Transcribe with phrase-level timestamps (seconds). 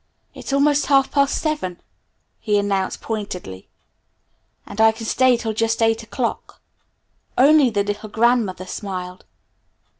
[0.33, 1.79] "It's almost half past seven,"
[2.39, 3.69] he announced pointedly,
[4.65, 6.59] "and I can stay till just eight o'clock."
[7.37, 9.25] Only the little grandmother smiled.